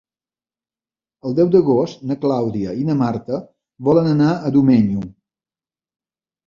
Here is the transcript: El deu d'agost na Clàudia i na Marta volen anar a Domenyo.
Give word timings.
El 1.29 1.35
deu 1.39 1.51
d'agost 1.57 2.01
na 2.13 2.17
Clàudia 2.25 2.73
i 2.85 2.89
na 2.89 2.97
Marta 3.05 3.43
volen 3.91 4.13
anar 4.17 4.35
a 4.51 4.55
Domenyo. 4.59 5.09